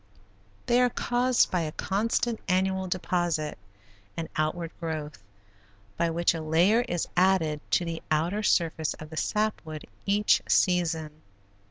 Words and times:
They 0.65 0.81
are 0.81 0.89
caused 0.89 1.51
by 1.51 1.61
a 1.61 1.71
constant 1.71 2.39
annual 2.47 2.87
deposit 2.87 3.59
and 4.17 4.29
outward 4.35 4.71
growth, 4.79 5.21
by 5.95 6.09
which 6.09 6.33
a 6.33 6.41
layer 6.41 6.81
is 6.81 7.07
added 7.15 7.61
to 7.69 7.85
the 7.85 8.01
outer 8.09 8.41
surface 8.41 8.95
of 8.95 9.11
the 9.11 9.17
sap 9.17 9.61
wood 9.63 9.85
each 10.07 10.41
season. 10.47 11.21